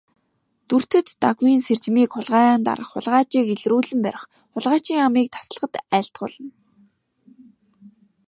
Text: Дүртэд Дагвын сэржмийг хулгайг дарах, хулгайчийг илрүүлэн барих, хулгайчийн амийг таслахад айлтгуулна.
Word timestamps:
Дүртэд 0.67 1.07
Дагвын 1.21 1.57
сэржмийг 1.65 2.09
хулгайг 2.13 2.59
дарах, 2.67 2.89
хулгайчийг 2.93 3.47
илрүүлэн 3.55 3.99
барих, 4.05 4.23
хулгайчийн 4.53 5.01
амийг 5.07 5.27
таслахад 5.35 5.73
айлтгуулна. 5.95 6.51